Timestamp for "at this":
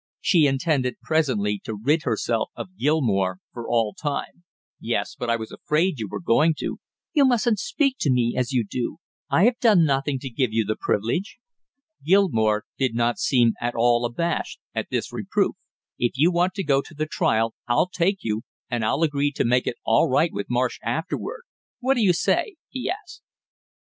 14.73-15.13